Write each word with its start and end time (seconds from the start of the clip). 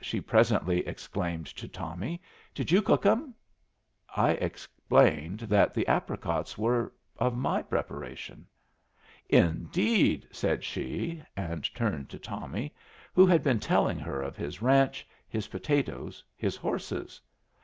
she 0.00 0.20
presently 0.20 0.86
exclaimed 0.86 1.46
to 1.48 1.66
Tommy. 1.66 2.22
"Did 2.54 2.70
you 2.70 2.80
cook 2.82 3.04
'em?" 3.04 3.34
I 4.14 4.30
explained 4.34 5.40
that 5.40 5.74
the 5.74 5.88
apricots 5.88 6.56
were 6.56 6.92
of 7.18 7.36
my 7.36 7.62
preparation. 7.62 8.46
"Indeed!" 9.28 10.28
said 10.30 10.62
she, 10.62 11.24
and 11.36 11.66
returned 11.68 12.10
to 12.10 12.18
Tommy, 12.20 12.72
who 13.12 13.26
had 13.26 13.42
been 13.42 13.58
telling 13.58 13.98
her 13.98 14.22
of 14.22 14.36
his 14.36 14.62
ranch, 14.62 15.04
his 15.28 15.48
potatoes, 15.48 16.22
his 16.36 16.54
horses. 16.54 17.20